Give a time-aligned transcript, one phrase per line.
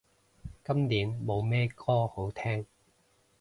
[0.63, 2.65] 今年冇咩歌好聼